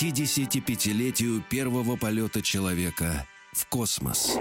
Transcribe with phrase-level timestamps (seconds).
[0.00, 4.38] 55-летию первого полета человека в космос.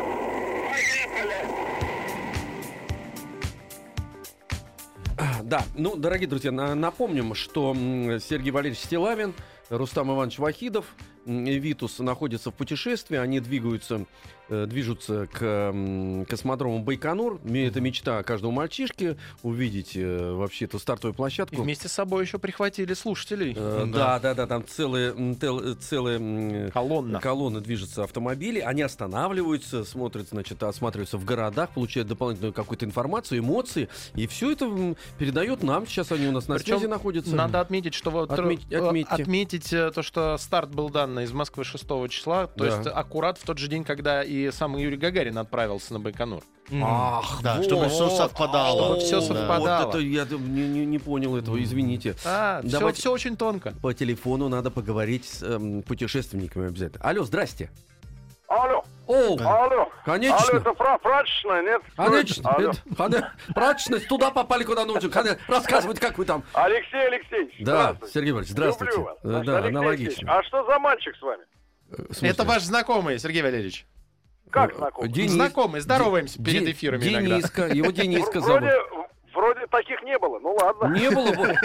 [5.44, 9.34] Да, ну, дорогие друзья, на- напомним, что Сергей Валерьевич Стилавин,
[9.70, 10.86] Рустам Иванович Вахидов,
[11.26, 14.06] Витус находятся в путешествии, они двигаются,
[14.50, 17.40] движутся к космодрому Байконур.
[17.46, 21.62] Это мечта каждого мальчишки увидеть э, вообще эту стартовую И площадку.
[21.62, 23.54] вместе с собой еще прихватили слушателей.
[23.58, 27.20] Э, Да, да, да, там целые, тел- целые м, Колонна.
[27.20, 33.90] колонны движутся автомобили, они останавливаются, смотрят, значит, осматриваются в городах, получают дополнительную какую-то информацию, эмоции,
[34.16, 35.86] и все это передает нам.
[35.88, 37.36] Сейчас они у нас на Причем связи находятся.
[37.36, 39.14] Надо отметить, что вот Отметь- э, отметьте.
[39.14, 42.76] отметить э, то, что старт был дан из Москвы 6 числа, то Да.
[42.78, 46.42] есть аккурат в тот же день, когда и сам Юрий Гагарин отправился на Байконур.
[46.82, 47.66] Ах, Да, вот.
[47.66, 48.84] чтобы все совпадало.
[48.86, 49.86] Чтобы всё О, совпадало.
[49.86, 52.16] Вот это я не, не- не понял этого, извините.
[52.26, 53.74] А, все, Давайте- очень тонко.
[53.82, 57.04] По телефону надо поговорить с эм, путешественниками обязательно.
[57.04, 57.72] Алло, здрасте.
[58.48, 59.90] Алло, О, алло.
[60.06, 60.38] конечно.
[60.38, 61.82] Алло, это пра прачечная, нет?
[61.96, 62.50] Конечно.
[62.50, 62.72] Алло.
[62.72, 65.10] это- Прачечность, туда попали, куда нужно.
[65.48, 66.44] Рассказывайте, как вы там.
[66.54, 68.14] Алексей Алексеевич, Да, здравствуйте.
[68.14, 68.92] Сергей Валерьевич, здравствуйте.
[68.94, 69.18] Люблю вас.
[69.24, 70.06] Значит, Да, Алексей аналогично.
[70.08, 71.44] Алексеевич, а что за мальчик с вами?
[71.92, 72.28] Э?
[72.28, 73.86] Это ваш знакомый, Сергей Валерьевич.
[74.52, 75.12] Как Э, знакомый?
[75.12, 77.36] Денис- Знакомый, здороваемся перед Де- эфирами иногда.
[77.36, 78.62] Дениска, его Дениска зовут.
[78.62, 78.76] Вроде,
[79.34, 80.88] вроде таких не было, ну ладно.
[80.98, 81.56] Не было бы.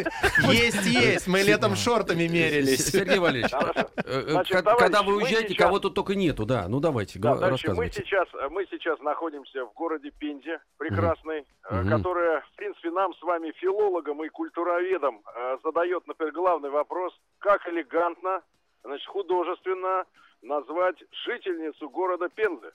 [0.52, 2.86] Есть, есть, мы летом шортами мерились.
[2.90, 3.88] Сергей Валерьевич, Хорошо.
[4.04, 6.68] э, э, когда вы уезжаете, сейчас- кого тут только нету, да.
[6.68, 8.02] Ну давайте, рассказывайте.
[8.02, 11.88] сейчас, мы сейчас находимся в городе Пензе, прекрасной, Мгм.
[11.90, 15.22] которая, в принципе, нам с вами, филологам и культуроведам,
[15.64, 18.42] задает, например, главный вопрос, как элегантно,
[18.84, 20.04] значит, художественно
[20.44, 22.70] назвать жительницу города Пензы.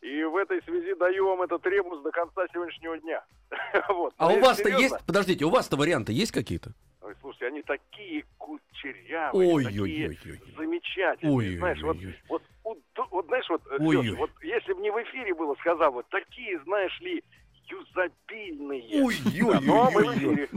[0.00, 3.22] И в этой связи даю вам этот ребус до конца сегодняшнего дня.
[3.88, 4.14] Вот.
[4.16, 6.70] А Но у если вас-то есть, подождите, у вас-то варианты есть какие-то?
[7.02, 10.18] Ой, слушайте, они такие кучерявые, такие Ой-ой-ой.
[10.56, 11.36] замечательные.
[11.36, 11.58] Ой-ой-ой-ой.
[11.58, 11.96] знаешь, вот,
[12.28, 14.06] вот, уд- вот, знаешь, вот, э, Ой-ой.
[14.06, 17.22] Лёш, вот если бы не в эфире было сказал, вот такие, знаешь ли,
[17.70, 19.04] юзабильные.
[19.04, 20.48] Ой-ой-ой.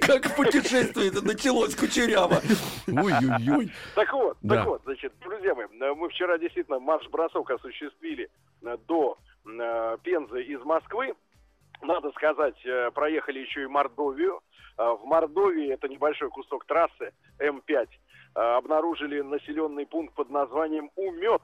[0.00, 2.40] Как путешествие это началось кучеряво.
[2.88, 3.70] Ой-ой-ой.
[3.94, 8.28] Так вот, так вот, значит, друзья мои, мы вчера действительно марш-бросок осуществили
[8.86, 9.16] до
[10.02, 11.14] Пензы из Москвы.
[11.82, 12.56] Надо сказать,
[12.94, 14.40] проехали еще и Мордовию.
[14.76, 17.86] В Мордовии, это небольшой кусок трассы М5,
[18.34, 21.42] э, обнаружили населенный пункт под названием Умет.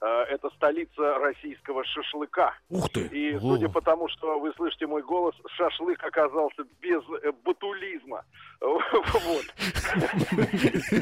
[0.00, 2.54] Э, Это столица российского шашлыка.
[2.70, 3.06] Ух ты.
[3.06, 8.24] И судя по тому, что вы слышите мой голос, шашлык оказался без э, батулизма.
[8.60, 9.44] Вот.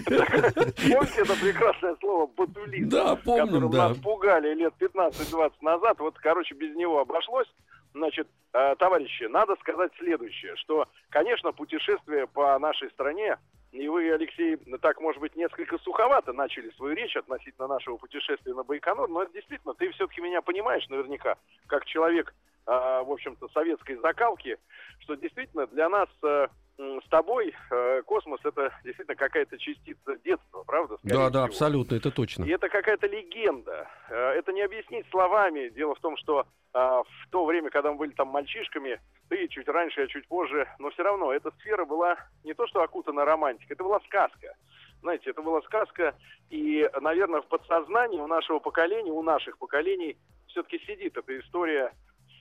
[0.07, 2.89] Помните это прекрасное слово батулизм?
[2.89, 3.89] Да, которым да.
[3.89, 5.99] нас пугали лет 15-20 назад.
[5.99, 7.49] Вот, короче, без него обошлось.
[7.93, 13.39] Значит, э, товарищи, надо сказать следующее, что, конечно, путешествие по нашей стране,
[13.73, 18.63] и вы, Алексей, так, может быть, несколько суховато начали свою речь относительно нашего путешествия на
[18.63, 22.35] Байконур, но это действительно, ты все-таки меня понимаешь наверняка, как человек,
[22.67, 24.59] э, в общем-то, советской закалки,
[25.01, 30.97] что действительно для нас м, с тобой э, космос это действительно какая-то частица детства, правда?
[30.99, 31.45] скорее Да, да, всего?
[31.45, 32.45] абсолютно, это точно.
[32.45, 33.89] И это какая-то легенда.
[34.09, 35.69] Э, Это не объяснить словами.
[35.71, 36.41] Дело в том, что
[36.75, 40.69] э, в то время, когда мы были там мальчишками, ты чуть раньше, я чуть позже,
[40.79, 44.55] но все равно эта сфера была не то что окутана романтикой, это была сказка.
[45.01, 46.15] Знаете, это была сказка,
[46.51, 50.17] и, наверное, в подсознании у нашего поколения, у наших поколений
[50.49, 51.93] все-таки сидит эта история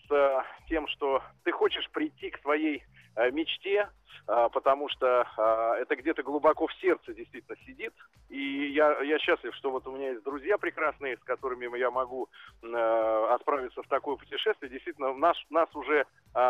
[0.08, 2.84] с тем, что ты хочешь прийти к своей
[3.16, 3.90] э, мечте,
[4.28, 7.94] э, потому что э, это где-то глубоко в сердце действительно сидит.
[8.30, 12.28] И я, я счастлив, что вот у меня есть друзья прекрасные, с которыми я могу
[12.64, 14.72] отправиться в такое путешествие.
[14.72, 16.06] Действительно, у нас, нас уже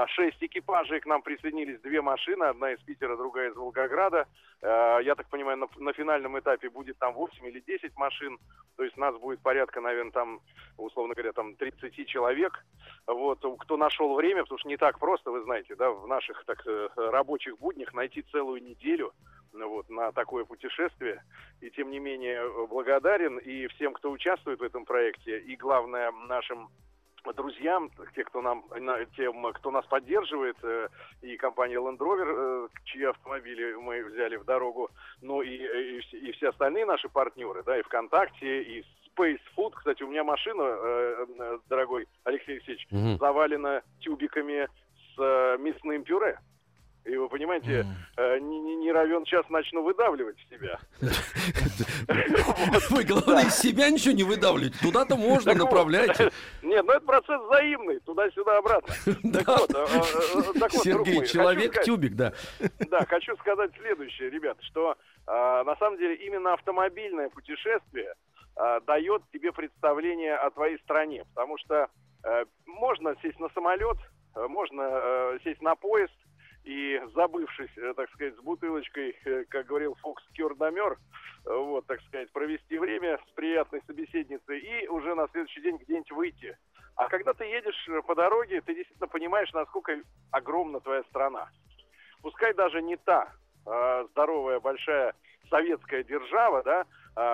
[0.07, 4.25] шесть экипажей, к нам присоединились две машины, одна из Питера, другая из Волгограда.
[4.61, 8.39] Я так понимаю, на, на финальном этапе будет там 8 или 10 машин.
[8.77, 10.39] То есть нас будет порядка, наверное, там,
[10.77, 12.63] условно говоря, там 30 человек.
[13.07, 16.65] Вот, кто нашел время, потому что не так просто, вы знаете, да, в наших так
[16.65, 19.13] э, рабочих буднях найти целую неделю
[19.53, 21.23] ну, вот, на такое путешествие.
[21.61, 26.11] И тем не менее э, благодарен и всем, кто участвует в этом проекте, и главное
[26.27, 26.69] нашим
[27.33, 28.65] друзьям, те, кто нам,
[29.15, 30.87] тем, кто нас поддерживает, э,
[31.21, 34.89] и компания Land Rover, чьи автомобили мы взяли в дорогу,
[35.21, 39.73] ну и, и, и все остальные наши партнеры, да, и ВКонтакте, и Space Food.
[39.75, 43.17] Кстати, у меня машина, э, дорогой Алексей Алексеевич, угу.
[43.17, 44.67] завалена тюбиками
[45.15, 46.39] с мясным пюре.
[47.05, 47.85] И вы понимаете,
[48.17, 48.39] mm.
[48.39, 50.79] не, не, не равен час начну выдавливать себя.
[52.89, 54.79] Вы, главное, из себя ничего не выдавливать.
[54.79, 56.19] Туда-то можно, направлять.
[56.63, 57.99] Нет, ну это процесс взаимный.
[57.99, 58.91] Туда-сюда, обратно.
[60.71, 62.33] Сергей, человек-тюбик, да.
[62.89, 64.95] Да, хочу сказать следующее, ребята, что
[65.27, 68.15] на самом деле именно автомобильное путешествие
[68.85, 71.25] дает тебе представление о твоей стране.
[71.33, 71.89] Потому что
[72.65, 73.97] можно сесть на самолет,
[74.35, 76.15] можно сесть на поезд,
[76.65, 80.97] и забывшись, э, так сказать, с бутылочкой, э, как говорил Фокс Кёрдомер,
[81.45, 86.57] вот, так сказать, провести время с приятной собеседницей и уже на следующий день где-нибудь выйти.
[86.95, 89.95] А когда ты едешь э, по дороге, ты действительно понимаешь, насколько
[90.31, 91.49] огромна твоя страна.
[92.23, 93.31] Пускай даже не та
[93.67, 95.13] э, здоровая, большая
[95.51, 96.85] советская держава, да, э,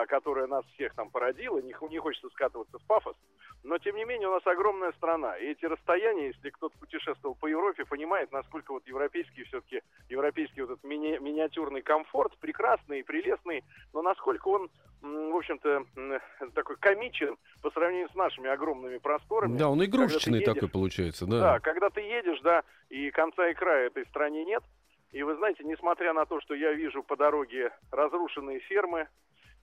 [0.07, 3.15] которая нас всех там породила, не, не хочется скатываться в пафос,
[3.63, 5.37] но, тем не менее, у нас огромная страна.
[5.37, 10.71] И эти расстояния, если кто-то путешествовал по Европе, понимает, насколько вот европейский все-таки, европейский вот
[10.71, 13.63] этот мини миниатюрный комфорт, прекрасный и прелестный,
[13.93, 14.69] но насколько он,
[15.01, 15.85] в общем-то,
[16.55, 19.57] такой комичен по сравнению с нашими огромными просторами.
[19.57, 21.39] Да, он игрушечный едешь, такой получается, да.
[21.39, 24.63] Да, когда ты едешь, да, и конца и края этой стране нет,
[25.11, 29.07] и вы знаете, несмотря на то, что я вижу по дороге разрушенные фермы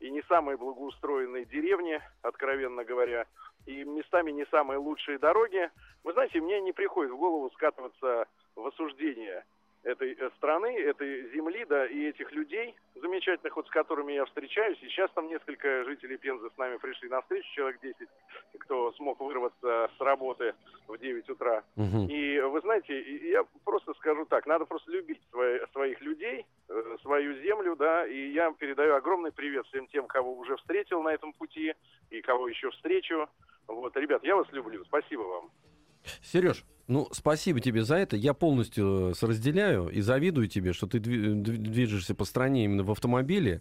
[0.00, 3.26] и не самые благоустроенные деревни, откровенно говоря,
[3.66, 5.70] и местами не самые лучшие дороги.
[6.04, 9.44] Вы знаете, мне не приходит в голову скатываться в осуждение
[9.82, 14.78] этой э, страны, этой земли, да, и этих людей замечательных, вот с которыми я встречаюсь.
[14.82, 17.96] И сейчас там несколько жителей Пензы с нами пришли на встречу, человек 10,
[18.58, 20.54] кто смог вырваться с работы
[20.86, 21.62] в 9 утра.
[21.76, 22.08] Угу.
[22.10, 27.34] И вы знаете, я просто скажу так, надо просто любить свои, своих людей, э, свою
[27.42, 31.74] землю, да, и я передаю огромный привет всем тем, кого уже встретил на этом пути
[32.10, 33.28] и кого еще встречу.
[33.66, 34.84] Вот, ребят, я вас люблю.
[34.84, 35.50] Спасибо вам.
[36.22, 38.16] Сереж, ну, спасибо тебе за это.
[38.16, 43.60] Я полностью э, разделяю и завидую тебе, что ты движешься по стране именно в автомобиле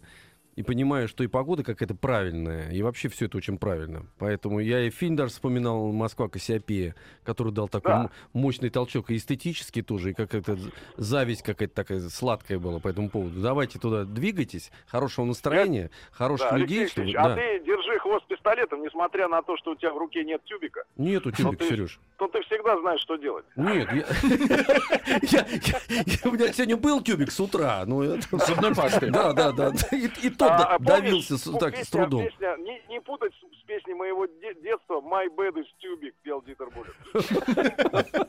[0.58, 4.06] и понимаю, что и погода какая-то правильная, и вообще все это очень правильно.
[4.18, 8.10] Поэтому я и фильм даже вспоминал «Москва Кассиопея», который дал такой да.
[8.32, 10.58] мощный толчок, и эстетически тоже, и какая-то
[10.96, 13.40] зависть какая-то такая сладкая была по этому поводу.
[13.40, 15.90] Давайте туда двигайтесь, хорошего настроения, я...
[16.10, 16.80] хороших да, людей.
[16.80, 17.18] Алексей чтобы...
[17.18, 17.36] а да.
[17.36, 20.82] ты держи хвост пистолетом, несмотря на то, что у тебя в руке нет тюбика.
[20.96, 22.00] Нету тюбика, Сереж.
[22.16, 23.44] То ты всегда знаешь, что делать.
[23.54, 23.88] Нет,
[26.24, 27.84] у меня сегодня был тюбик с утра.
[27.84, 29.10] С одной пастой.
[29.10, 29.72] Да, да, да.
[29.92, 32.24] И то а, а давился помнишь, с, так, песня, с трудом.
[32.24, 36.68] Песня, не, не путать с песней моего де- детства «My bed is tubik» пел Дитер.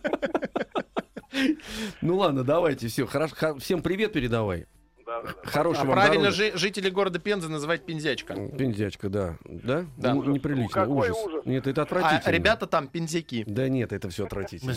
[2.01, 4.65] Ну ладно, давайте, все, хорошо, всем привет передавай.
[5.43, 8.35] Хорошего а правильно жи- жители города Пенза называть пензячка.
[8.35, 9.37] Пензячка, да.
[9.45, 9.85] Да?
[9.97, 10.13] да.
[10.13, 10.85] Ну, неприлично.
[10.85, 11.17] Ну, ужас.
[11.25, 11.45] ужас.
[11.45, 12.21] Нет, это отвратительно.
[12.23, 13.43] А ребята там пензяки.
[13.47, 14.75] Да нет, это все отвратительно.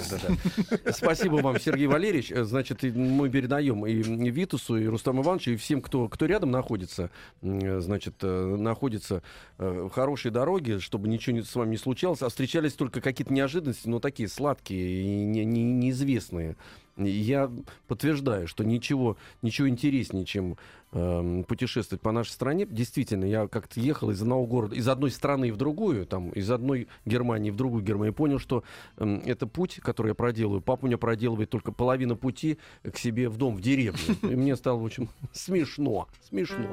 [0.93, 2.32] Спасибо вам, Сергей Валерьевич.
[2.34, 8.14] Значит, мы передаем и Витусу, и Рустаму Ивановичу, и всем, кто, кто рядом находится, значит,
[8.23, 9.23] э, находится
[9.58, 13.88] э, в хорошей дороге, чтобы ничего с вами не случалось, а встречались только какие-то неожиданности,
[13.88, 16.56] но такие сладкие и не, не, неизвестные.
[16.97, 17.50] Я
[17.89, 20.56] подтверждаю, что ничего, ничего интереснее, чем
[20.93, 22.67] э, путешествовать по нашей стране.
[22.67, 26.89] Действительно, я как-то ехал из одного города, из одной страны в другую, там, из одной
[27.06, 28.63] Германии в другую Германию, понял, что
[28.99, 30.61] э, это путь, который я проделываю.
[30.61, 34.17] Папа у меня проделывает только половину пути к себе в дом, в деревню.
[34.22, 36.08] И мне стало очень смешно.
[36.29, 36.69] Смешно.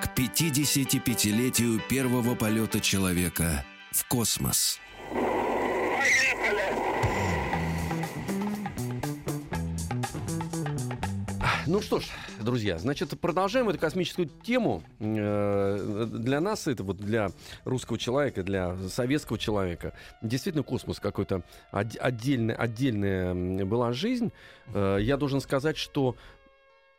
[0.00, 4.78] К 55-летию первого полета человека в космос.
[11.68, 12.04] Ну что ж,
[12.40, 14.84] друзья, значит, продолжаем эту космическую тему.
[15.00, 17.30] Э, для нас, это вот для
[17.64, 19.92] русского человека, для советского человека,
[20.22, 21.42] действительно космос какой-то
[21.72, 24.30] отдельная, отдельная была жизнь.
[24.74, 26.14] Э, я должен сказать, что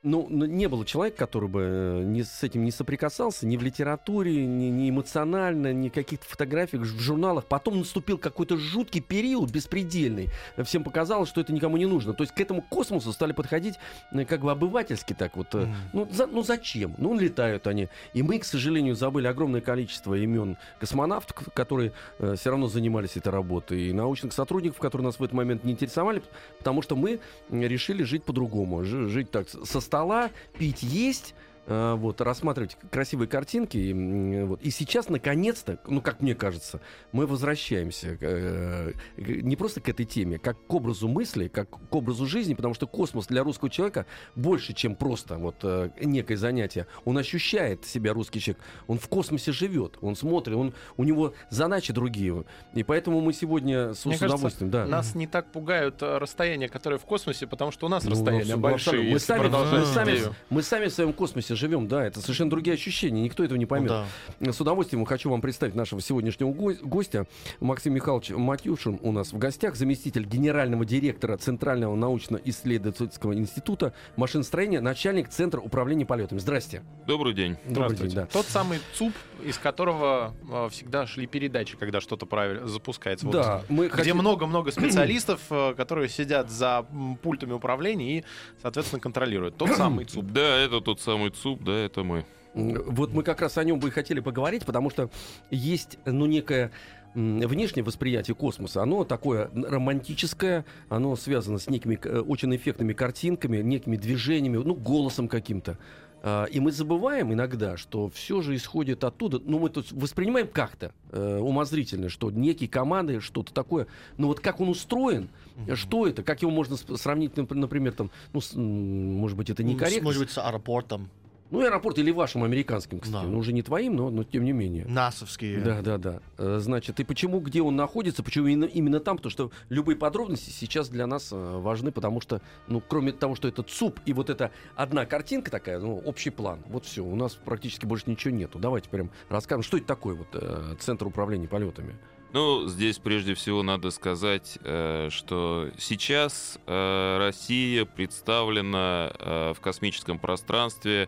[0.08, 4.46] ну, не было человека, который бы э, не, с этим не соприкасался ни в литературе,
[4.46, 7.46] ни, ни эмоционально, ни в каких-то фотографиях, в журналах.
[7.46, 10.30] Потом наступил какой-то жуткий период, беспредельный.
[10.64, 12.14] Всем показалось, что это никому не нужно.
[12.14, 13.76] То есть к этому космосу стали подходить
[14.12, 15.54] э, как бы обывательски так вот.
[15.54, 15.74] Mm.
[15.94, 16.96] Ну, за, ну зачем?
[16.98, 17.90] Ну, летают они.
[18.14, 23.30] И мы, к сожалению, забыли огромное количество имен космонавтов, которые э, все равно занимались этой
[23.30, 26.22] работой, и научных сотрудников, которые нас в этот момент не интересовали,
[26.58, 28.84] потому что мы решили жить по-другому.
[28.84, 31.34] Жить так, со стола, пить есть,
[31.68, 33.78] вот, рассматривать красивые картинки.
[33.78, 34.62] И, вот.
[34.62, 36.80] и сейчас, наконец-то, ну, как мне кажется,
[37.12, 42.26] мы возвращаемся э, не просто к этой теме, как к образу мысли, как к образу
[42.26, 44.06] жизни, потому что космос для русского человека
[44.36, 46.88] больше, чем просто вот э, некое занятие.
[47.04, 51.92] Он ощущает себя, русский человек, он в космосе живет, он смотрит, он, у него задачи
[51.92, 52.46] другие.
[52.74, 54.72] И поэтому мы сегодня с, Мне с кажется, удовольствием...
[54.72, 54.86] да.
[54.86, 58.56] Нас не так пугают э, расстояния, которые в космосе, потому что у нас Ну, расстояния
[58.56, 59.12] ну, большие.
[59.12, 59.50] Мы сами,
[59.94, 60.20] сами,
[60.50, 63.70] мы сами в своем космосе живем, да, это совершенно другие ощущения, никто этого не Ну
[63.70, 63.90] поймет.
[63.90, 64.52] да.
[64.54, 67.26] С удовольствием хочу вам представить нашего сегодняшнего го- гостя.
[67.60, 75.30] Максим Михайлович Матюшин у нас в гостях, заместитель генерального директора Центрального научно-исследовательского института машиностроения, начальник
[75.30, 76.40] Центра управления полетами.
[76.40, 76.84] Здрасте.
[77.06, 77.54] Добрый день.
[77.66, 78.04] Добрый Здравствуйте.
[78.04, 78.26] день, да.
[78.28, 83.26] Тот самый ЦУП, из которого э, всегда шли передачи, когда что-то правильно запускается.
[83.26, 86.86] Вот Да, мы Где хотим- много-много специалистов, э, которые сидят за
[87.22, 88.24] пультами управления и,
[88.62, 89.58] соответственно, контролируют.
[89.58, 90.26] Тот самый ЦУП.
[90.32, 92.26] Да, это тот самый ЦУП, да, это мы.
[92.54, 95.10] Вот мы как раз о нем бы и хотели поговорить, потому что
[95.52, 96.72] есть, ну, некое
[97.14, 103.96] внешнее восприятие космоса, оно такое романтическое, оно связано с некими э, очень эффектными картинками, некими
[103.96, 105.78] движениями, ну, голосом каким-то.
[106.24, 109.40] А, И мы забываем иногда, что все же исходит оттуда.
[109.44, 113.88] Ну, мы тут воспринимаем как-то э, умозрительно, что некие команды, что-то такое.
[114.18, 115.30] Но вот как он устроен,
[115.76, 119.70] что это, как его можно сравнить, напр- например, там, ну, с, может быть, это Ну,
[119.70, 120.04] некорректно.
[120.04, 121.10] Может быть, с аэропортом.
[121.50, 123.24] Ну, аэропорт или вашим американским, кстати.
[123.24, 123.30] Да.
[123.30, 124.86] Ну, уже не твоим, но, но тем не менее.
[124.86, 125.60] НАСовские.
[125.60, 126.20] Да, да, да.
[126.38, 130.50] Э, Значит, и почему, где он находится, почему именно, именно там, потому что любые подробности
[130.50, 134.30] сейчас для нас э, важны, потому что, ну, кроме того, что это ЦУП и вот
[134.30, 138.60] эта одна картинка такая, ну, общий план, вот все, у нас практически больше ничего нету.
[138.60, 141.96] Давайте прям расскажем, что это такое вот э, Центр управления полетами.
[142.34, 150.20] Ну, здесь прежде всего надо сказать, э, что сейчас э, Россия представлена э, в космическом
[150.20, 151.08] пространстве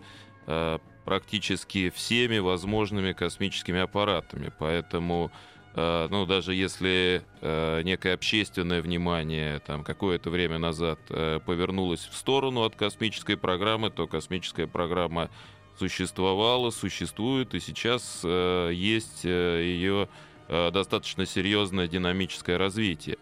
[1.09, 4.51] практически всеми возможными космическими аппаратами.
[4.59, 5.31] Поэтому,
[5.73, 12.15] э, ну, даже если э, некое общественное внимание там какое-то время назад э, повернулось в
[12.15, 15.31] сторону от космической программы, то космическая программа
[15.79, 20.09] существовала, существует, и сейчас э, есть э, ее
[20.47, 23.17] э, достаточно серьезное динамическое развитие.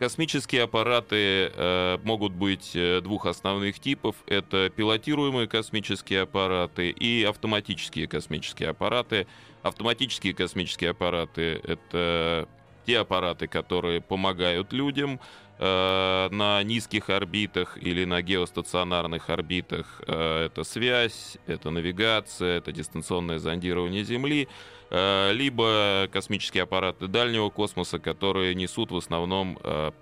[0.00, 4.16] Космические аппараты э, могут быть э, двух основных типов.
[4.26, 9.26] Это пилотируемые космические аппараты и автоматические космические аппараты.
[9.60, 12.48] Автоматические космические аппараты— это
[12.86, 15.20] те аппараты, которые помогают людям
[15.58, 20.00] э, на низких орбитах или на геостационарных орбитах.
[20.06, 24.48] Э, это связь, это навигация, это дистанционное зондирование Земли
[24.90, 29.92] либо космические аппараты дальнего космоса, которые несут в основном э,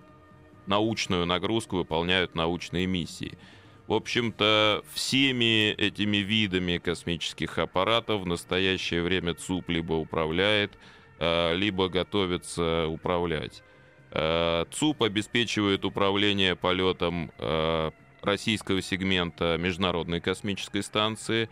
[0.67, 3.37] научную нагрузку, выполняют научные миссии.
[3.87, 10.73] В общем-то, всеми этими видами космических аппаратов в настоящее время ЦУП либо управляет,
[11.19, 13.63] э, либо готовится управлять.
[14.11, 17.91] Э, ЦУП обеспечивает управление полетом э,
[18.21, 21.49] российского сегмента Международной космической станции.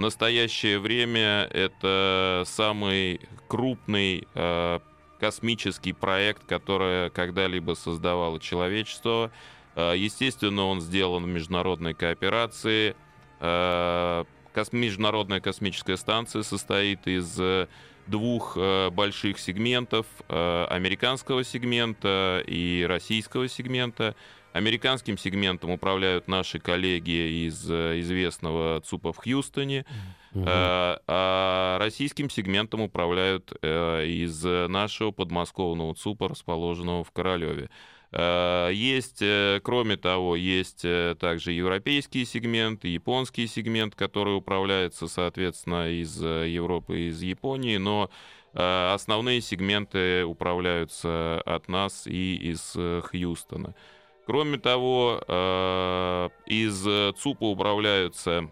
[0.00, 4.78] В настоящее время это самый крупный э,
[5.18, 9.30] космический проект, который когда-либо создавало человечество.
[9.76, 12.96] Э, естественно, он сделан в международной кооперации.
[13.40, 14.24] Э,
[14.72, 17.68] Международная космическая станция состоит из э,
[18.06, 24.16] двух э, больших сегментов, э, американского сегмента и российского сегмента.
[24.52, 29.84] Американским сегментом управляют наши коллеги из э, известного ЦУПа в Хьюстоне,
[30.34, 37.70] э, а российским сегментом управляют э, из нашего подмосковного ЦУПа, расположенного в Королеве.
[38.12, 39.22] Есть,
[39.62, 40.84] кроме того, есть
[41.20, 48.10] также европейский сегмент, японский сегмент, который управляется, соответственно, из Европы и из Японии, но
[48.52, 53.76] основные сегменты управляются от нас и из Хьюстона.
[54.30, 56.84] Кроме того, э, из
[57.18, 58.48] ЦУПа управляются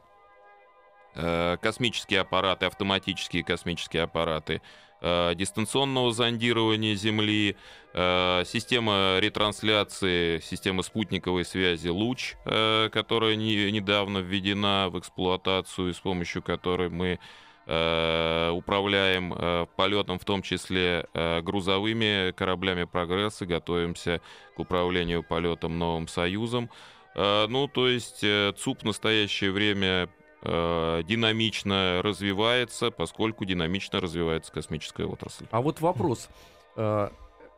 [1.14, 4.60] э, космические аппараты, автоматические космические аппараты
[5.00, 7.54] э, дистанционного зондирования Земли,
[7.94, 16.90] система ретрансляции, система спутниковой связи «Луч», которая не- недавно введена в эксплуатацию, с помощью которой
[16.90, 17.20] мы
[18.56, 24.20] управляем э, полетом, в том числе э, грузовыми кораблями «Прогресс» и готовимся
[24.56, 26.70] к управлению полетом «Новым Союзом».
[27.14, 30.08] Э, Ну, то есть э, ЦУП в настоящее время
[30.42, 35.44] э, динамично развивается, поскольку динамично развивается космическая отрасль.
[35.50, 36.28] А вот вопрос.
[36.76, 37.08] Э,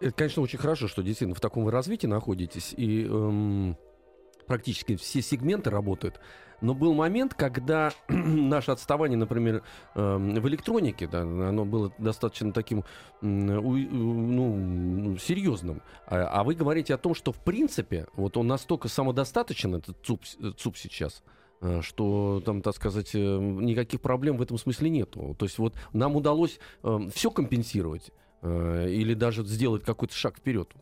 [0.01, 2.73] Это, конечно, очень хорошо, что действительно в таком вы развитии находитесь.
[2.75, 3.77] И эм,
[4.51, 6.19] практически все сегменты работают.
[6.61, 9.63] Но был момент, когда наше отставание, например,
[9.95, 12.85] эм, в электронике, да, оно было достаточно таким
[13.21, 15.83] ну, серьезным.
[16.05, 20.25] А, а вы говорите о том, что в принципе, вот он настолько самодостаточен, этот ЦУП,
[20.57, 21.23] ЦУП сейчас,
[21.61, 25.37] э, что там, так сказать, э, никаких проблем в этом смысле нету.
[25.39, 28.11] То есть вот нам удалось э, все компенсировать
[28.43, 30.75] или даже сделать какой-то шаг вперед.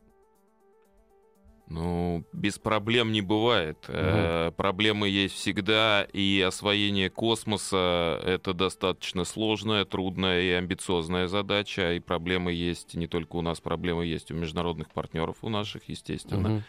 [1.71, 3.79] Ну, без проблем не бывает.
[3.89, 3.97] Угу.
[3.97, 12.01] Э, проблемы есть всегда, и освоение космоса— это достаточно сложная, трудная и амбициозная задача, и
[12.01, 16.57] проблемы есть не только у нас, проблемы есть у международных партнеров у наших, естественно.
[16.57, 16.63] Угу.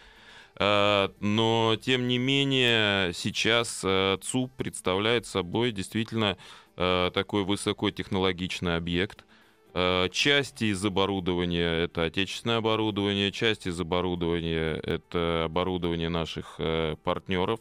[0.60, 6.38] Э, но, тем не менее, сейчас э, ЦУП представляет собой действительно
[6.76, 9.26] э, такой высокотехнологичный объект,
[9.74, 17.60] части из оборудования— это отечественное оборудование, часть из оборудования— это оборудование наших э, партнеров.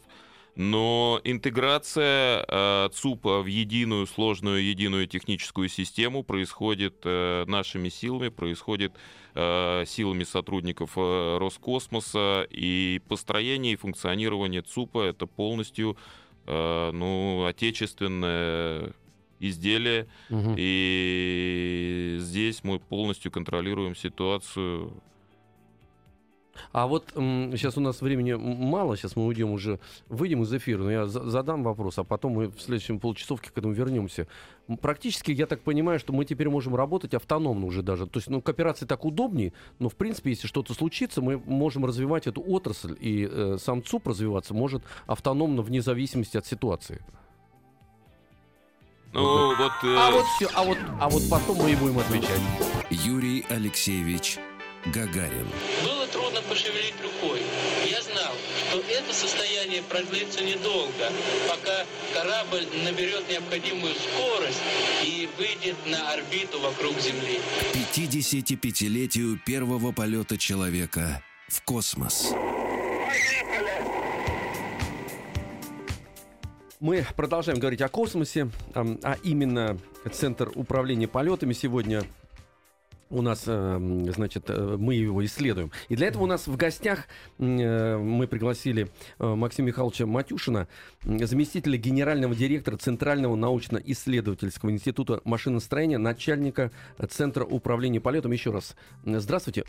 [0.55, 8.93] Но интеграция э, ЦУПа в единую сложную единую техническую систему происходит нашими силами, происходит
[9.35, 15.95] силами сотрудников Роскосмоса, и построение и функционирование ЦУПа— это полностью
[16.45, 18.91] ну, отечественное
[19.39, 20.07] изделия.
[20.29, 20.55] Угу.
[20.57, 24.93] И здесь мы полностью контролируем ситуацию.
[26.71, 30.91] А вот сейчас у нас времени мало, сейчас мы уйдем уже, выйдем из эфира, но
[30.91, 34.27] я за задам вопрос, а потом мы в следующем полчасовке к этому вернемся.
[34.81, 38.05] Практически, я так понимаю, что мы теперь можем работать автономно уже даже.
[38.07, 41.85] То есть, ну, к операции так удобнее, но, в принципе, если что-то случится, мы можем
[41.85, 47.01] развивать эту отрасль, и э, сам ЦУП развиваться может автономно вне зависимости от ситуации.
[49.13, 49.71] Ну, вот...
[49.83, 49.95] Э...
[49.97, 52.41] А вот все, а вот, а вот потом мы и будем отвечать.
[52.89, 54.37] Юрий Алексеевич
[54.85, 55.47] Гагарин.
[55.83, 57.41] Было трудно пошевелить рукой.
[57.89, 58.33] Я знал,
[58.69, 61.11] что это состояние продлится недолго,
[61.47, 64.61] пока корабль наберет необходимую скорость
[65.03, 67.39] и выйдет на орбиту вокруг Земли.
[67.73, 72.31] 55-летию первого полета человека в космос.
[76.79, 79.77] Мы продолжаем говорить о космосе, а именно
[80.13, 82.03] Центр управления полетами сегодня
[83.09, 85.71] у нас, э, значит, э, мы его исследуем.
[85.87, 87.07] И для этого у нас в гостях
[87.39, 90.67] э, мы пригласили Максима Михайловича Матюшина,
[91.03, 96.71] заместителя генерального директора Центрального научно-исследовательского института машиностроения, начальника
[97.09, 98.31] Центра управления полетом.
[98.31, 99.63] Еще раз, здравствуйте.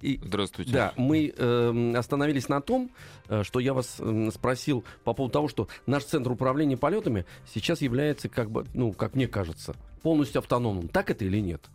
[0.00, 0.72] И, Здравствуйте.
[0.72, 2.88] Да, мы э, остановились на том,
[3.42, 8.28] что я вас э, спросил по поводу того, что наш центр управления полетами сейчас является,
[8.28, 10.86] как бы, ну, как мне кажется, полностью автономным.
[10.86, 11.68] Так это или нет?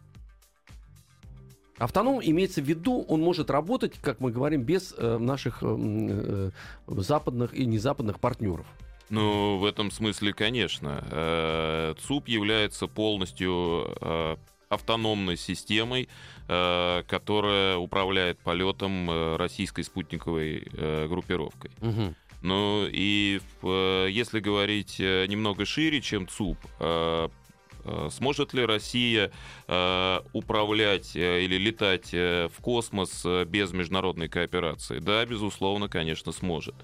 [1.79, 6.51] Автоном имеется в виду, он может работать, как мы говорим, без э, наших э, э,
[6.87, 8.65] западных и незападных партнеров.
[9.09, 11.03] Ну, в этом смысле, конечно.
[11.09, 14.35] Э, ЦУП является полностью э,
[14.69, 16.09] автономной системой,
[16.47, 20.67] которая управляет полетом российской спутниковой
[21.07, 21.71] группировкой.
[21.79, 22.15] Угу.
[22.41, 26.57] Ну и если говорить немного шире, чем ЦУП,
[28.11, 29.31] сможет ли Россия
[29.67, 34.99] э, управлять э, или летать в космос без международной кооперации?
[34.99, 36.75] Да, безусловно, конечно, сможет.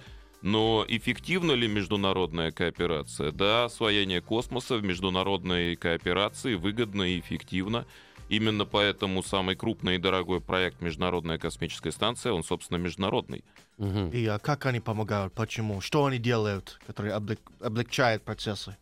[0.41, 3.31] Но эффективна ли международная кооперация?
[3.31, 7.85] Да, освоение космоса в международной кооперации выгодно и эффективно.
[8.29, 13.43] Именно поэтому самый крупный и дорогой проект Международная космическая станция, он, собственно, международный.
[13.79, 14.11] Угу.
[14.13, 15.33] И а как они помогают?
[15.33, 15.81] Почему?
[15.81, 17.39] Что они делают, которые облег...
[17.59, 18.77] облегчают процессы?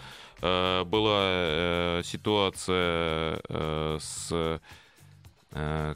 [0.41, 3.39] э, была э, ситуация
[3.99, 4.59] с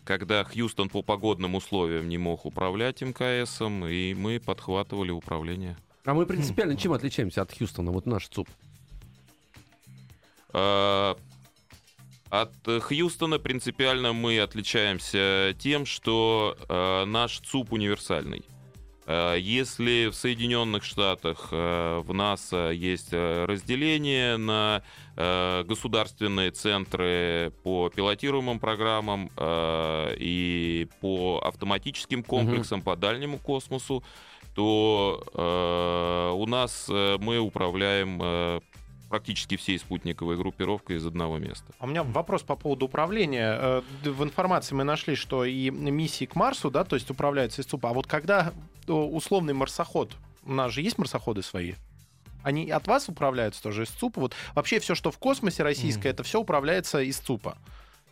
[0.05, 5.75] когда Хьюстон по погодным условиям не мог управлять МКСом, и мы подхватывали управление.
[6.05, 8.47] А мы принципиально чем отличаемся от Хьюстона, вот наш ЦУП?
[10.53, 11.17] А,
[12.29, 18.43] От э, Хьюстона принципиально мы отличаемся тем, что э, наш ЦУП универсальный.
[19.09, 24.83] Э, Если в Соединенных Штатах э, в НАСА есть э, разделение на
[25.17, 34.01] государственные центры по пилотируемым программам и по автоматическим комплексам по дальнему космосу,
[34.55, 35.21] то
[36.37, 38.61] у нас мы управляем
[39.09, 41.73] практически всей спутниковой группировкой из одного места.
[41.79, 43.57] А У меня вопрос по поводу управления.
[43.59, 47.65] Э, В информации мы нашли, что и миссии к Марсу, да, то есть управляются из
[47.65, 47.89] ЦУПа.
[47.89, 48.53] А вот когда
[48.87, 51.73] условный марсоход, у нас же есть марсоходы свои,
[52.43, 54.21] они от вас управляются тоже из ЦУПа?
[54.21, 57.57] Вот вообще все, что в космосе российское, это все управляется из ЦУПа?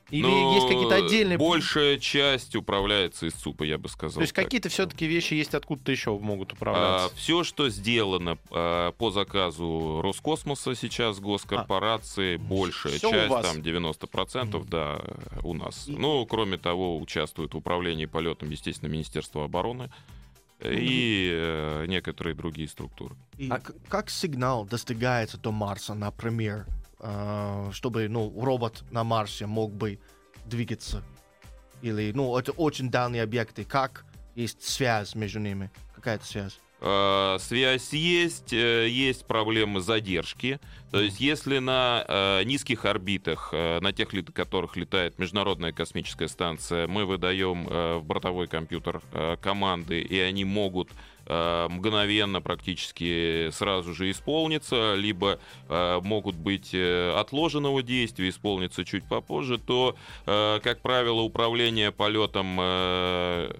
[0.09, 1.37] Или Но есть какие-то отдельные...
[1.37, 4.15] Большая часть управляется из ЦУПа, я бы сказал.
[4.15, 4.45] То есть так.
[4.45, 7.13] какие-то все-таки вещи есть откуда-то еще могут управляться?
[7.15, 14.65] все, что сделано а, по заказу Роскосмоса сейчас, госкорпорации, большая всё у часть, там 90%,
[14.69, 15.01] да,
[15.43, 15.85] у нас.
[15.87, 19.89] Ну, кроме того, участвует в управлении полетом, естественно, Министерство обороны
[20.61, 23.15] и э, некоторые другие структуры.
[23.37, 26.65] И А к- как сигнал достигается до Марса, например,
[26.99, 29.99] чтобы ну, робот на Марсе мог бы
[30.45, 31.03] двигаться?
[31.81, 33.63] Или, ну, это очень дальние объекты.
[33.63, 34.05] Как
[34.35, 35.69] есть связь между ними?
[35.95, 36.59] Какая-то связь?
[36.79, 40.59] Э, Связь есть, э, есть проблемы задержки.
[40.91, 46.87] То есть, если на э, низких орбитах, э, на тех, которых летает Международная космическая станция,
[46.87, 50.93] мы выдаем э, в бортовой компьютер э, команды, и они могут э,
[51.27, 59.57] мгновенно практически сразу же исполниться, либо э, могут быть э, отложенного действия, исполниться чуть попозже,
[59.57, 63.53] то, э, как правило, управление полетом э,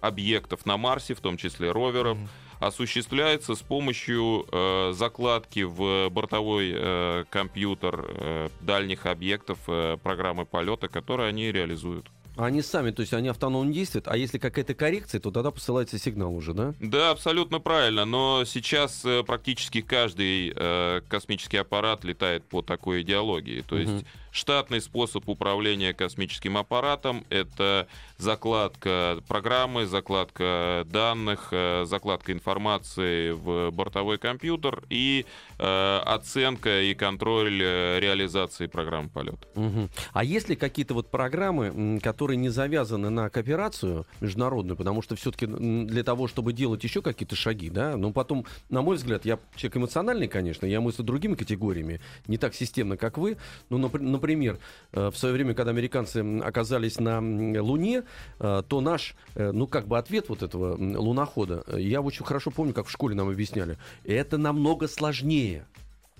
[0.00, 2.18] объектов на Марсе, в том числе роверов,
[2.60, 10.88] осуществляется с помощью э, закладки в бортовой э, компьютер э, дальних объектов э, программы полета,
[10.88, 12.06] которые они реализуют.
[12.36, 16.34] Они сами, то есть они автономно действуют, а если какая-то коррекция, то тогда посылается сигнал
[16.34, 16.74] уже, да?
[16.80, 23.60] Да, абсолютно правильно, но сейчас э, практически каждый э, космический аппарат летает по такой идеологии.
[23.60, 24.04] То есть Мгм.
[24.32, 34.18] Штатный способ управления космическим аппаратом— это закладка программы, закладка данных, э, закладка информации в бортовой
[34.18, 35.26] компьютер и
[35.58, 39.46] э, оценка и контроль э, реализации программы полета.
[39.54, 39.90] Мгм.
[40.12, 45.46] А есть ли какие-то вот программы, которые не завязаны на кооперацию международную, потому что все-таки
[45.46, 49.76] для того, чтобы делать еще какие-то шаги, да, но потом, на мой взгляд, я человек
[49.76, 53.36] эмоциональный, конечно, я мыслю другими категориями, не так системно, как вы,
[53.68, 54.58] ну, напр- например,
[54.92, 57.18] э, в свое время, когда американцы оказались на
[57.60, 58.04] Луне,
[58.38, 62.72] э, то наш, э, ну, как бы ответ вот этого лунохода, я очень хорошо помню,
[62.72, 65.66] как в школе нам объясняли, это намного сложнее.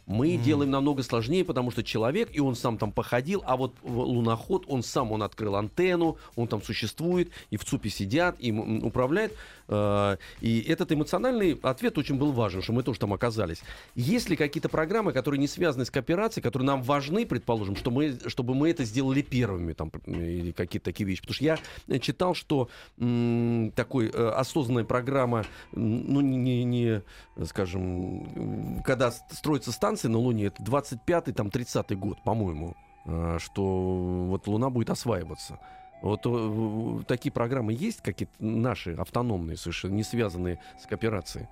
[0.07, 4.65] Мы делаем намного сложнее, потому что человек, и он сам там походил, а вот луноход,
[4.67, 9.33] он сам, он открыл антенну, он там существует, и в ЦУПе сидят, им м, управляет.
[9.73, 13.63] Э, И этот эмоциональный ответ очень был важен, что мы тоже там оказались.
[13.95, 18.19] Есть ли какие-то программы, которые не связаны с кооперацией, которые нам важны, предположим, что мы,
[18.27, 21.23] чтобы мы это сделали первыми, там, или какие-то такие вещи?
[21.23, 21.59] Потому что я
[21.89, 27.03] э, читал, что м, такой э, осознанная программа, ну, не, не- не,
[27.45, 32.75] скажем, когда строится станция на Луне, это 25-й, там, 30-й год, по-моему,
[33.07, 33.63] э, что
[34.29, 35.59] вот Луна будет осваиваться.
[36.03, 41.47] Вот э, такие программы есть какие-то наши, автономные, совершенно не связанные с кооперацией?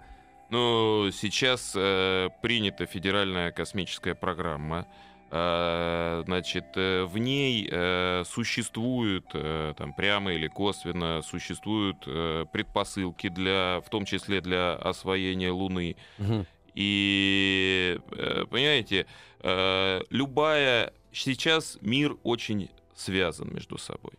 [0.51, 4.89] Ну, сейчас э, принята федеральная космическая программа.
[5.31, 13.29] Э, значит, э, в ней э, существуют, э, там, прямо или косвенно, существуют э, предпосылки
[13.29, 15.95] для, в том числе для освоения Луны.
[16.19, 16.45] Мгм.
[16.75, 19.07] И, э, понимаете,
[19.41, 20.93] э, любая...
[21.13, 24.13] Сейчас мир очень связан между собой.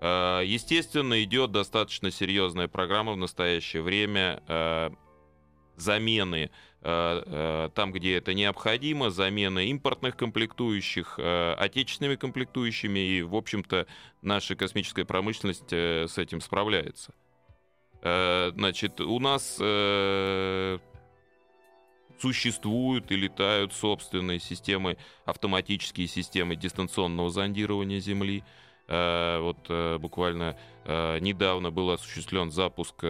[0.00, 4.90] Э, Естественно, идет достаточно серьезная программа в настоящее время э,
[5.76, 6.50] замены
[6.82, 13.86] э, там, где это необходимо, замена импортных комплектующих отечественными комплектующими, и, в общем-то,
[14.22, 17.12] наша космическая промышленность с этим справляется.
[18.00, 19.60] Значит, у нас
[22.20, 28.44] существуют и летают собственные системы, автоматические системы дистанционного зондирования Земли.
[28.88, 33.04] Э, Вот э, буквально э, недавно был осуществлен запуск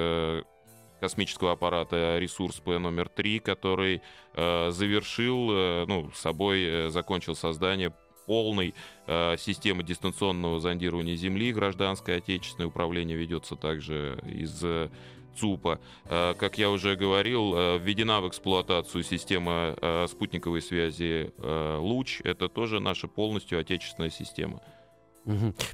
[1.01, 4.03] космического аппарата «Ресурс П номер 3», который
[4.35, 7.93] завершил, ну, собой закончил создание
[8.29, 8.75] полной
[9.07, 14.91] э, системы дистанционного зондирования Земли, гражданское отечественное управление ведется также из э,
[15.37, 15.81] ЦУПа.
[16.05, 22.21] Э, Как я уже говорил, э, введена в эксплуатацию система э, спутниковой связи э, «Луч».
[22.23, 24.61] Это тоже наша полностью отечественная система.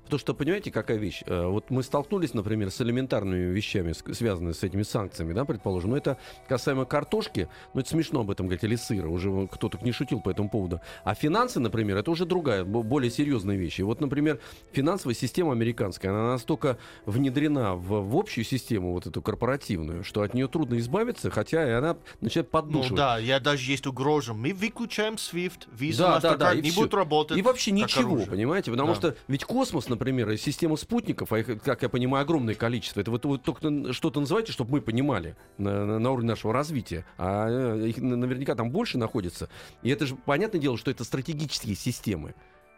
[0.04, 1.22] Потому что, понимаете, какая вещь?
[1.26, 5.90] Э, Вот мы столкнулись, например, с элементарными вещами, связанными с этими санкциями, да, предположим.
[5.90, 9.92] Но это касаемо картошки, ну это смешно об этом говорить, или сыра, уже кто-то не
[9.92, 10.80] шутил по этому поводу.
[11.04, 13.78] А финансы, например, это уже другая, бо- более серьезная вещь.
[13.78, 14.40] И вот, например,
[14.72, 20.34] финансовая система американская, она настолько внедрена в, в общую систему, вот эту корпоративную, что от
[20.34, 22.96] нее трудно избавиться, хотя и она начинает Ну поддушивать.
[22.96, 24.34] да, я даже есть угроза.
[24.34, 27.36] Мы выключаем SWIFT, виза, Да, да, да, не будет работать.
[27.38, 28.30] И вообще ничего, оружие.
[28.30, 28.70] понимаете?
[28.70, 28.94] Потому Да.
[28.94, 33.00] что ведь космос, например, и система спутников, а их, как я понимаю, огромное количество.
[33.00, 37.04] Это вот вы только что-то называете, чтобы мы понимали на, на- на уровне нашего развития.
[37.18, 39.48] А э, их на- наверняка там больше находится.
[39.82, 42.34] И это же понятное дело, что это стратегические системы.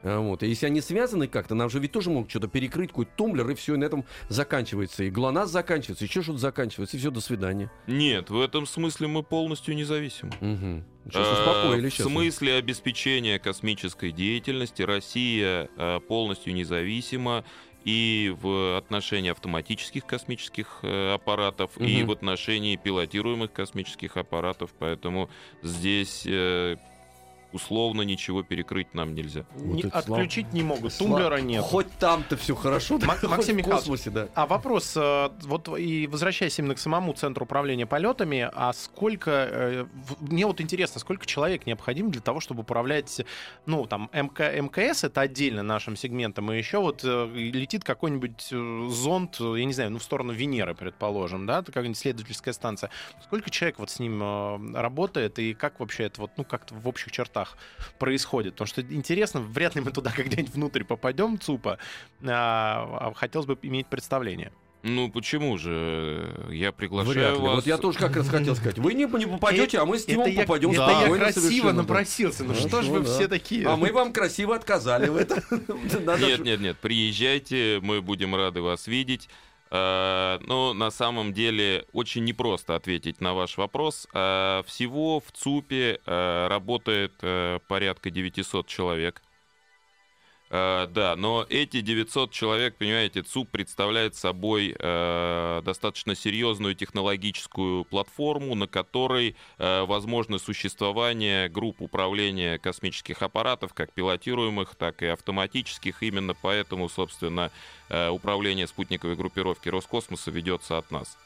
[0.06, 0.44] А Вот.
[0.44, 3.54] И если они связаны как-то, нам же ведь тоже могут что-то перекрыть, какой-то тумблер, и
[3.56, 5.02] все, и на этом заканчивается.
[5.02, 7.70] И ГЛОНАСС заканчивается, еще что-то заканчивается, и все, до свидания.
[7.88, 10.30] Нет, в этом смысле мы полностью независимы.
[10.40, 10.84] Угу.
[11.12, 17.44] В смысле обеспечения космической деятельности Россия э, полностью независима
[17.84, 22.08] и в отношении автоматических космических э, аппаратов, и Мгм.
[22.08, 25.30] в отношении пилотируемых космических аппаратов, поэтому
[25.62, 26.26] здесь
[27.56, 29.44] условно ничего перекрыть нам нельзя.
[29.54, 31.62] Вот Не- отключить не могут, Сла- тумблера нет.
[31.62, 34.28] Хоть там-то все хорошо, да, Мак- хоть Максим в Михайлович, космосе, да.
[34.34, 39.86] А вопрос, э, вот и возвращаясь именно к самому центру управления полетами, а сколько, э,
[40.20, 43.22] мне вот интересно, сколько человек необходимо для того, чтобы управлять,
[43.66, 48.48] ну, там, МК, МКС, это отдельно нашим сегментом, и еще вот э, летит какой-нибудь
[48.92, 52.90] зонд, я не знаю, ну, в сторону Венеры, предположим, да, это какая-нибудь исследовательская станция.
[53.22, 57.12] Сколько человек вот с ним работает, и как вообще это вот, ну, как-то в общих
[57.12, 57.45] чертах
[57.98, 58.54] происходит?
[58.54, 61.78] Потому что интересно, вряд ли мы туда когда-нибудь внутрь попадем, ЦУПа,
[62.22, 64.52] а, а хотелось бы иметь представление.
[64.82, 66.48] Ну почему же?
[66.50, 67.54] Я приглашаю вас.
[67.56, 68.78] Вот я тоже как раз хотел сказать.
[68.78, 72.44] Вы не, не попадете, а мы с Тимом это я, попадем это я красиво напросился.
[72.44, 73.04] Ну что ж вы да.
[73.06, 73.66] все такие?
[73.66, 75.42] А мы вам красиво отказали в этом.
[76.20, 79.28] Нет, нет, нет, приезжайте, мы будем рады вас видеть.
[79.70, 84.06] Э, Но на самом деле очень непросто ответить на ваш вопрос.
[84.14, 87.12] Э, Всего в ЦУПе э, работает
[87.66, 89.22] порядка 900 человек.
[90.50, 98.54] Э, Да, но эти 900 человек, понимаете, ЦУП представляет собой э, достаточно серьезную технологическую платформу,
[98.54, 106.02] на которой э, возможно существование групп управления космических аппаратов, как пилотируемых, так и автоматических.
[106.02, 107.50] Именно поэтому, собственно,
[107.88, 111.16] э, управление спутниковой группировки Роскосмоса ведется от нас.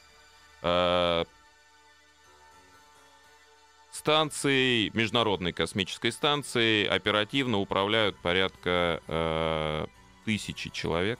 [4.11, 9.85] Станцией, Международной космической станцией оперативно управляют порядка э,
[10.25, 11.19] тысячи человек.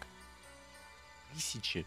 [1.36, 1.86] Тысячи.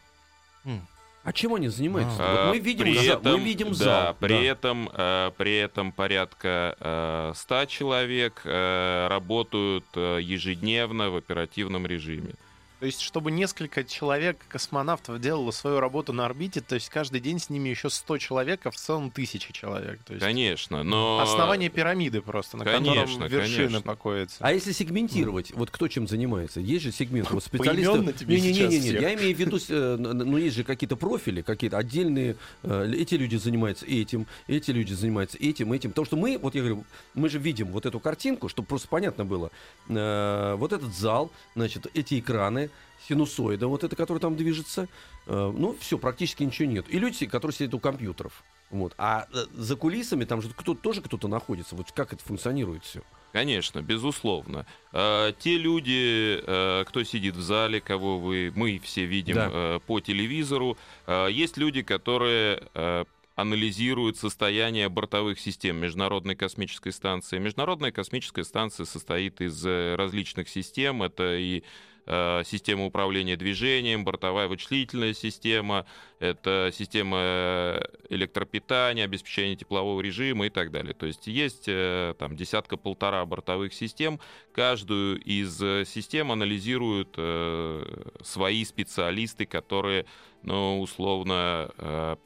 [1.25, 2.17] А чем они занимаются?
[2.21, 4.17] А, Вот мы видим, при за- этом, мы видим да, зал.
[4.21, 4.43] при да.
[4.45, 12.35] этом, э, при этом порядка э, 100 человек э, работают э, ежедневно в оперативном режиме.
[12.81, 17.39] То есть, чтобы несколько человек, космонавтов, делало свою работу на орбите, то есть каждый день
[17.39, 20.01] с ними еще 100 человек, а в целом тысячи человек.
[20.05, 21.21] То есть Конечно, но...
[21.21, 23.81] основание пирамиды просто, на Конечно, котором вершина конечно.
[23.83, 24.37] покоится.
[24.41, 26.61] А если сегментировать, вот кто чем занимается?
[26.61, 27.91] Есть же сегмент, вот специалисты...
[27.93, 29.01] Поименно тебе Не-не-не, сейчас не, всех.
[29.01, 33.37] я имею в виду, э, ну есть же какие-то профили, какие-то отдельные, э, эти люди
[33.37, 35.91] занимаются этим, эти люди занимаются этим, этим.
[35.91, 36.85] Потому что мы, вот я говорю,
[37.15, 39.51] мы же видим вот эту картинку, чтобы просто понятно было.
[39.89, 42.71] Э, Вот этот зал, значит, эти экраны,
[43.09, 44.89] синусоида, вот это, который там движется,
[45.27, 46.87] э, ну, все, практически ничего нет.
[46.89, 48.43] И люди, которые сидят у компьютеров.
[48.71, 48.95] Вот.
[48.99, 51.77] А э, за кулисами там же кто тоже кто-то находится.
[51.77, 53.03] Вот как это функционирует все?
[53.33, 54.65] Конечно, безусловно.
[54.93, 59.51] Э, Те люди, э, кто сидит в зале, кого вы, мы все видим Да.
[59.53, 63.05] э, по телевизору, э, есть люди, которые э,
[63.37, 67.39] анализируют состояние бортовых систем Международной космической станции.
[67.39, 71.03] Международная космическая станция состоит из э, различных систем.
[71.03, 71.65] Это и
[72.07, 75.87] система управления движением, бортовая вычислительная система,
[76.25, 80.95] это система э, электропитания, обеспечение теплового режима и так далее.
[80.95, 84.21] То есть есть э, там десятка-полтора бортовых систем.
[84.53, 90.07] Каждую из э, систем анализируют э, свои специалисты, которые,
[90.43, 92.17] ну, условно, э,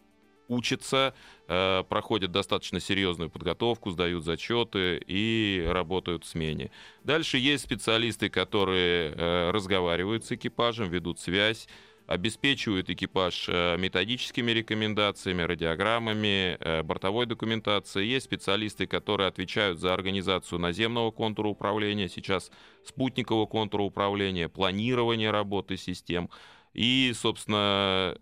[0.49, 1.15] учатся,
[1.47, 6.71] э, проходят достаточно серьезную подготовку, сдают зачеты и работают в смене.
[7.05, 11.69] Дальше есть специалисты, которые э, разговаривают с экипажем, ведут связь,
[12.07, 18.09] обеспечивают экипаж э, методическими рекомендациями, радиограммами, бортовой документацией.
[18.09, 22.51] Есть специалисты, которые отвечают за организацию наземного контура управления, сейчас
[22.85, 26.31] спутникового контура управления, планирование работы систем.
[26.75, 28.15] И, собственно,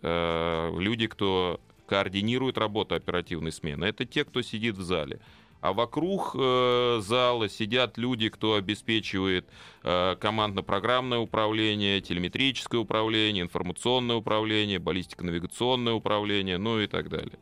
[0.79, 5.21] люди, кто координирует работу оперативной смены, это те, кто сидит в зале
[5.61, 9.49] а вокруг э, зала сидят люди, кто обеспечивает
[9.83, 17.39] э, командно-программное управление, телеметрическое управление, информационное управление, баллистико-навигационное управление, ну и так далее.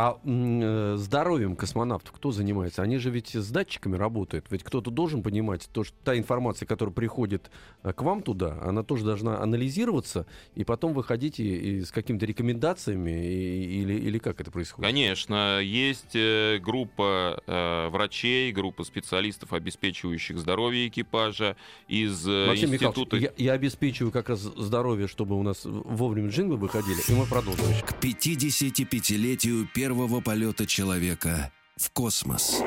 [0.00, 2.82] А э, здоровьем космонавтов кто занимается?
[2.82, 4.46] Они же ведь с датчиками работают.
[4.48, 7.50] Ведь кто-то должен понимать, то, что та информация, которая приходит
[7.82, 12.26] э, к вам туда, она тоже должна анализироваться и потом выходить и, и с какими-то
[12.26, 14.88] рекомендациями и, или, или как это происходит?
[14.88, 21.56] Конечно, есть э, группа э, врачей, группа специалистов, обеспечивающих здоровье экипажа
[21.88, 23.16] из э, Максим института.
[23.16, 27.64] Я, я обеспечиваю как раз здоровье, чтобы у нас вовремя джинглы выходили, и мы продолжим.
[27.84, 29.87] К 55-летию первого
[30.20, 32.62] полета человека в космос.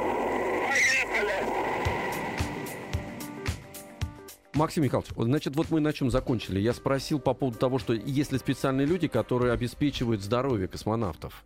[4.54, 6.60] Максим Михайлович, значит, вот мы на чем закончили.
[6.60, 11.44] Я спросил по поводу того, что есть ли специальные люди, которые обеспечивают здоровье космонавтов.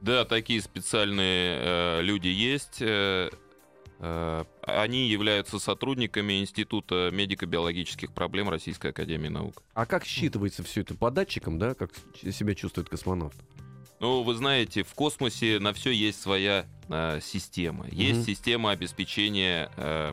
[0.00, 2.80] Да, такие специальные э, люди есть.
[2.80, 3.30] Э,
[3.98, 9.62] э, они являются сотрудниками Института медико-биологических проблем Российской Академии Наук.
[9.74, 11.90] А как считывается все это по датчикам, да, как
[12.30, 13.36] себя чувствует космонавт?
[13.98, 17.86] Ну, вы знаете, в космосе на все есть своя э, система.
[17.90, 18.26] Есть Мгм.
[18.26, 20.12] система обеспечения э,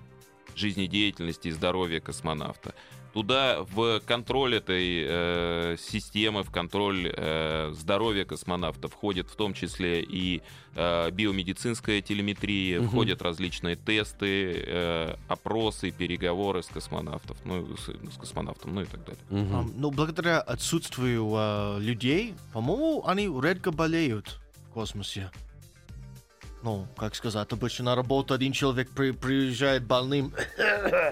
[0.55, 2.73] жизнедеятельности и здоровья космонавта.
[3.13, 10.01] Туда в контроль этой э, системы, в контроль э, здоровья космонавта входит в том числе
[10.01, 10.41] и
[10.73, 12.89] э, биомедицинская телеметрия, Мгм.
[12.89, 19.03] входят различные тесты, э, опросы, переговоры с космонавтов, ну, с, с космонавтом, ну и так
[19.05, 19.21] далее.
[19.29, 19.55] Мгм.
[19.55, 24.39] А, ну, благодаря отсутствию а, людей, по-моему, они редко болеют
[24.69, 25.29] в космосе.
[26.63, 30.33] Ну, как сказать, обычно на работу один человек при- приезжает больным,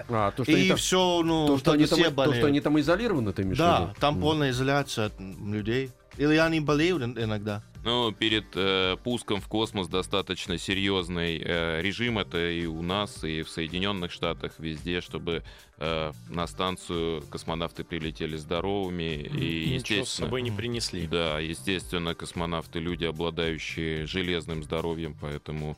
[0.08, 2.60] А, то, что и там, все, ну, то, что они там, все то, что они
[2.60, 4.22] там изолированы, ты имеешь Да, там Мгм.
[4.22, 5.90] полная изоляция от людей.
[6.18, 7.62] Или они болеют ин- иногда.
[7.84, 12.18] Ну, перед э, пуском в космос достаточно серьезный э, режим.
[12.18, 15.42] Это и у нас, и в Соединенных Штатах, везде, чтобы
[15.78, 19.22] э, на станцию космонавты прилетели здоровыми.
[19.22, 19.26] И,
[19.70, 21.06] Ничего с естественно, собой не принесли.
[21.08, 25.76] да, естественно, космонавты люди, обладающие железным здоровьем, поэтому,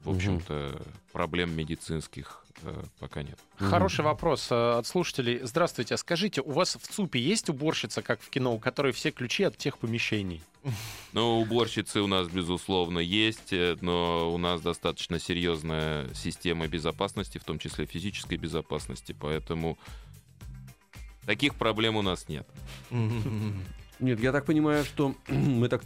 [0.00, 2.44] в общем-то, проблем медицинских
[2.98, 3.38] пока нет.
[3.58, 5.40] Хороший вопрос э, от слушателей.
[5.42, 9.10] Здравствуйте, а скажите, у вас в ЦУПе есть уборщица, как в кино, у которой все
[9.10, 10.42] ключи от тех помещений?
[11.12, 17.44] Ну, уборщицы у нас, безусловно, есть, э, но у нас достаточно серьезная система безопасности, в
[17.44, 19.78] том числе физической безопасности, поэтому
[21.24, 22.46] таких проблем у нас нет.
[23.98, 25.82] Нет, я так понимаю, что мы так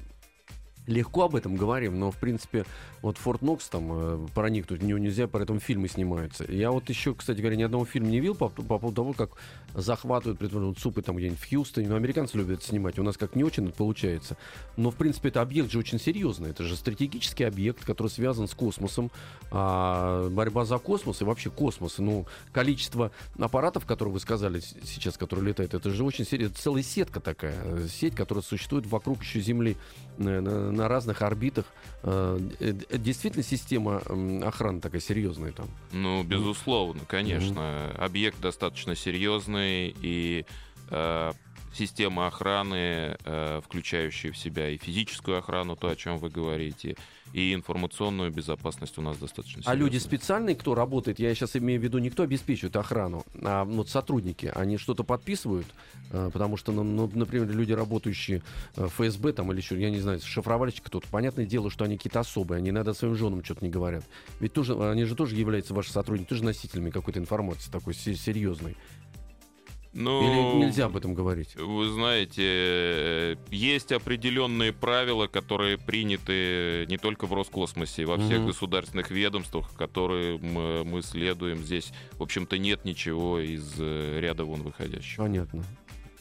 [0.86, 2.64] легко об этом говорим, но, в принципе,
[3.02, 6.44] вот Форт Нокс там э, проникнуть в него нельзя, поэтому фильмы снимаются.
[6.50, 9.30] Я вот еще, кстати говоря, ни одного фильма не видел по, по поводу того, как
[9.74, 11.88] захватывают, предположим, ЦУПы там где-нибудь в Хьюстоне.
[11.88, 14.37] Ну, американцы любят снимать, у нас как не очень это получается.
[14.76, 16.50] Но, в принципе, это объект же очень серьезный.
[16.50, 19.11] Это же стратегический объект, который связан с космосом.
[19.50, 21.98] А борьба за космос и вообще космос.
[21.98, 26.52] Ну, количество аппаратов, которые вы сказали сейчас, которые летают, это же очень серьезно.
[26.52, 27.54] Это целая сетка такая.
[27.64, 29.76] э, Сеть, которая существует вокруг еще Земли
[30.18, 31.64] э, на, разных орбитах.
[32.02, 32.38] Э,
[32.92, 34.02] Действительно, система
[34.46, 35.68] охраны такая серьезная там.
[35.92, 37.90] Ну, безусловно, конечно.
[37.98, 40.44] Объект достаточно серьезный, и
[40.90, 41.33] э,
[41.75, 46.96] система охраны, э, включающая в себя и физическую охрану, то, о чем вы говорите,
[47.33, 50.18] и информационную безопасность у нас достаточно А люди серьезная.
[50.18, 54.51] специальные, кто работает, я сейчас имею в виду, не кто обеспечивает охрану, а вот сотрудники,
[54.55, 55.66] они что-то подписывают,
[56.12, 58.42] Э, потому что, ну, ну, например, люди, работающие
[58.77, 61.96] э, в ФСБ там или еще, я не знаю, шифровальщик кто-то, понятное дело, что они
[61.96, 64.05] какие-то особые, они иногда своим женам что-то не говорят.
[64.40, 68.77] Ведь тоже, они же тоже являются ваши сотрудники, тоже носителями какой-то информации такой се- серьезной.
[69.92, 71.57] Ну, Или нельзя об этом говорить?
[71.57, 78.46] Вы знаете, э, есть определенные правила, которые приняты не только в Роскосмосе, во всех Мгм.
[78.46, 80.40] государственных ведомствах, которым
[80.88, 81.59] мы следуем.
[81.59, 85.24] Здесь, в общем-то, нет ничего из э, ряда вон выходящего.
[85.24, 85.64] Понятно.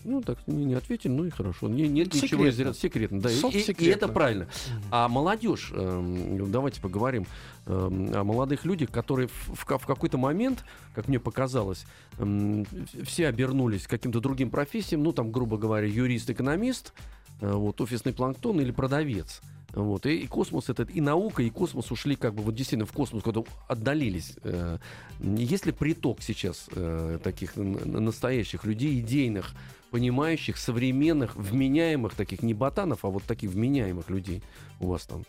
[0.03, 1.67] Ну, так не, не ответили, ну и хорошо.
[1.67, 2.47] Не, нет ничего Секретно.
[2.49, 3.21] из ряда- секретно.
[3.21, 4.47] Да, и- и, это правильно.
[4.91, 7.25] А молодежь, эм, давайте поговорим
[7.65, 10.63] эм, о молодых людях, которые в, в в какой-то момент,
[10.95, 11.85] как мне показалось,
[12.17, 12.65] эм,
[13.03, 16.93] все обернулись каким-то другим профессиям, ну, там, грубо говоря, юрист, экономист,
[17.41, 19.41] э, вот, офисный планктон или продавец.
[19.73, 20.05] Вот.
[20.05, 23.23] И, и космос этот, и наука, и космос ушли как бы вот действительно в космос,
[23.23, 24.33] когда отдалились.
[24.43, 24.77] Э,
[25.19, 29.53] есть ли приток сейчас э, таких настоящих людей, идейных,
[29.91, 34.41] понимающих, современных, вменяемых таких, не ботанов, а вот таких вменяемых людей
[34.79, 35.23] у вас там?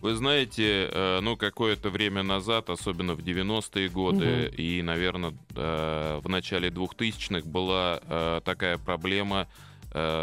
[0.00, 4.54] Вы знаете, э, ну, какое-то время назад, особенно в 90-е годы Мгм.
[4.56, 9.48] и, наверное, в начале 2000-х была такая проблема,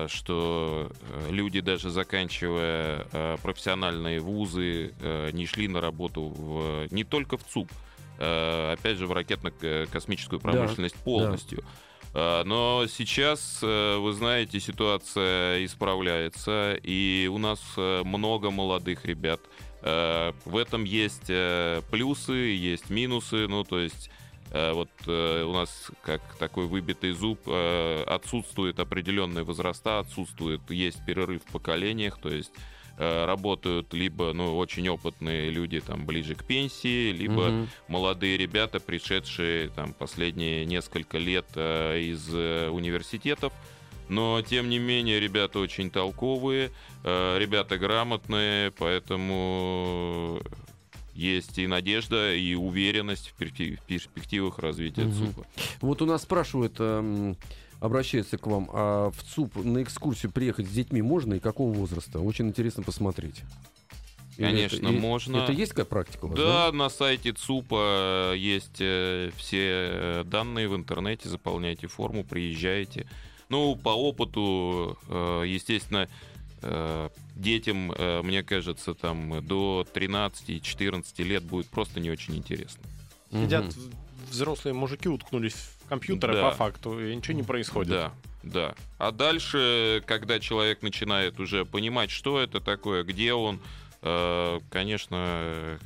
[0.09, 7.03] что э, люди, даже заканчивая э, профессиональные вузы, э, не шли на работу в, не
[7.03, 7.71] только в ЦУП,
[8.19, 11.63] э, опять же, в ракетно-космическую Да, промышленность полностью.
[12.13, 19.41] Э, Но сейчас, э, вы знаете, ситуация исправляется, и у нас э, много молодых ребят.
[19.81, 23.47] Э, В этом есть э, плюсы, есть минусы.
[23.47, 24.11] Ну, то есть э,
[24.51, 31.43] вот э, у нас как такой выбитый зуб э, отсутствует определенные возраста, отсутствует, есть перерыв
[31.43, 32.51] в поколениях, то есть
[32.97, 37.69] э, работают либо ну, очень опытные люди там ближе к пенсии, либо Мгм.
[37.87, 43.51] молодые ребята, пришедшие там последние несколько лет э, из э, университетов.
[44.07, 46.71] Но, тем не менее, ребята очень толковые,
[47.03, 50.41] э, ребята грамотные, поэтому
[51.15, 55.13] есть и надежда, и уверенность в перспе- в перспективах развития Мгм.
[55.13, 55.47] ЦУПа.
[55.81, 57.37] Вот у нас спрашивают, эм,
[57.79, 62.19] обращаются к вам, а в ЦУП на экскурсию приехать с детьми можно и какого возраста?
[62.19, 63.43] Очень интересно посмотреть.
[64.37, 65.37] Или Конечно, это- можно.
[65.37, 70.67] Это есть какая практика у вас, Да, на сайте ЦУПа есть э, все э, данные
[70.67, 73.07] в интернете, заполняйте форму, приезжайте.
[73.47, 76.09] Ну, по опыту, э, естественно, э,
[77.35, 82.83] детям, э, мне кажется, там до 13-14 лет будет просто не очень интересно.
[83.31, 83.73] Сидят
[84.29, 86.49] взрослые мужики, уткнулись в компьютеры Да.
[86.49, 87.89] по факту, и ничего не происходит.
[87.91, 88.11] Да,
[88.43, 88.75] да.
[88.97, 93.59] А дальше, когда человек начинает уже понимать, что это такое, где он,
[94.01, 95.77] э, конечно, э,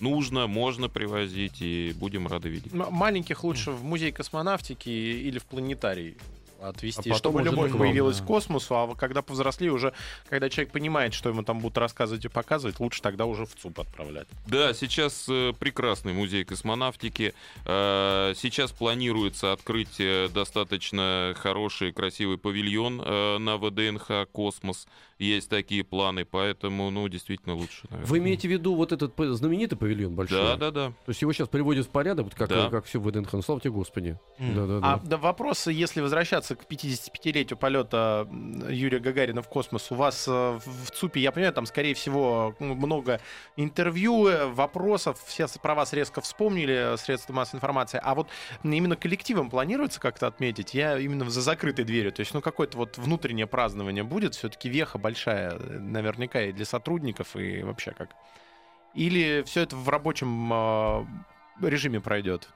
[0.00, 2.72] нужно, можно привозить, и будем рады видеть.
[2.74, 6.16] М- Маленьких лучше в музей космонавтики или в планетарий
[6.68, 8.24] отвести, А потом чтобы уже любовь к вам, появилась да.
[8.24, 9.92] к космосу, а когда повзрослее уже,
[10.28, 13.80] когда человек понимает, что ему там будут рассказывать и показывать, лучше тогда уже в ЦУП
[13.80, 14.28] отправлять.
[14.46, 17.34] Да, сейчас э, прекрасный музей космонавтики.
[17.64, 24.86] Э, сейчас планируется открыть э, достаточно хороший, красивый павильон э, на ВДНХ «Космос».
[25.18, 28.08] Есть такие планы, поэтому, ну, действительно лучше, наверное.
[28.08, 30.38] Вы имеете в виду вот этот знаменитый павильон большой?
[30.38, 30.86] Да, да, да.
[30.88, 32.68] То есть его сейчас приводят в порядок, вот как, Да.
[32.70, 33.32] как все в ВДНХ.
[33.34, 34.18] Ну, слава тебе, Господи.
[34.38, 34.54] М.
[34.56, 35.00] Да, да, А да.
[35.04, 38.26] да, вопрос, если возвращаться к 55-летию полета
[38.68, 42.76] Юрия Гагарина в космос, у вас э, в ЦУПе, я понимаю, там, скорее всего, м,
[42.76, 43.20] много
[43.56, 48.28] интервью, э, вопросов, все про вас резко вспомнили, э, средства массовой информации, а вот
[48.62, 50.74] именно коллективом планируется как-то отметить?
[50.74, 54.98] Я именно за закрытой дверью, то есть, ну, какое-то вот внутреннее празднование будет, все-таки веха
[54.98, 58.10] большая, наверняка, и для сотрудников, и вообще как?
[58.94, 60.52] Или все это в рабочем
[61.60, 62.48] режиме пройдет?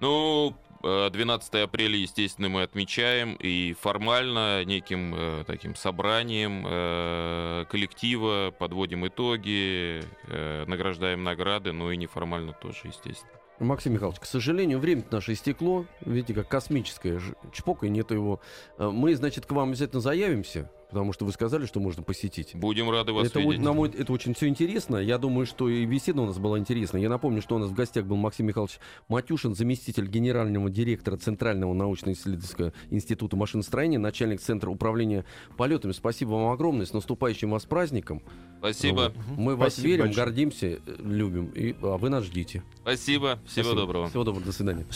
[0.00, 8.54] Ну, э, 12 апреля, естественно, мы отмечаем и формально неким э, таким собранием э, коллектива
[8.56, 13.32] подводим итоги, э, награждаем награды, ну и неформально тоже, естественно.
[13.60, 15.86] Максим Михайлович, к сожалению, время наше истекло.
[16.04, 17.20] Видите, как космическое
[17.52, 18.40] чпок, и нету его.
[18.78, 22.54] Э, Мы, значит, к вам обязательно заявимся, потому что вы сказали, что можно посетить.
[22.54, 23.58] Будем рады вас Это, видеть.
[23.58, 24.96] о- на мой, это очень все интересно.
[24.96, 26.98] Я думаю, что и беседа у нас была интересна.
[26.98, 28.78] Я напомню, что у нас в гостях был Максим Михайлович
[29.08, 35.24] Матюшин, заместитель генерального директора Центрального научно-исследовательского института машиностроения, начальник Центра управления
[35.56, 35.92] полетами.
[35.92, 36.86] Спасибо вам огромное.
[36.86, 38.22] С наступающим вас праздником.
[38.58, 39.12] Спасибо.
[39.14, 39.38] Вот.
[39.38, 40.26] Мы вас Спасибо верим, большое.
[40.26, 41.46] гордимся, э, любим.
[41.50, 42.62] И, а вы нас ждите.
[42.82, 43.38] Спасибо.
[43.46, 43.74] Всего Спасибо.
[43.74, 44.08] доброго.
[44.08, 44.46] Всего доброго.
[44.46, 44.86] До свидания.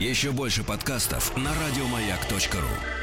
[0.00, 3.01] Еще больше подкастов на радиомаяк.ру.